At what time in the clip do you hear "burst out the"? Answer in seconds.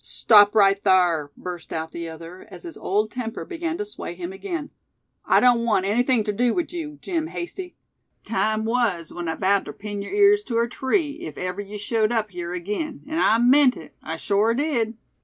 1.37-2.09